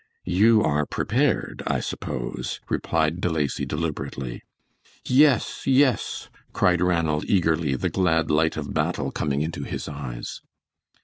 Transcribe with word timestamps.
"You 0.25 0.63
are 0.63 0.87
prepared, 0.87 1.61
I 1.67 1.79
suppose," 1.79 2.59
replied 2.69 3.21
De 3.21 3.29
Lacy, 3.29 3.67
deliberately. 3.67 4.41
"Yes! 5.05 5.67
Yes!" 5.67 6.27
cried 6.53 6.81
Ranald, 6.81 7.23
eagerly, 7.27 7.75
the 7.75 7.91
glad 7.91 8.31
light 8.31 8.57
of 8.57 8.73
battle 8.73 9.11
coming 9.11 9.43
into 9.43 9.61
his 9.63 9.87
eyes. 9.87 10.41